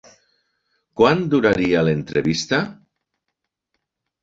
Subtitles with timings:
[1.01, 2.63] Quant duraria l'entrevista?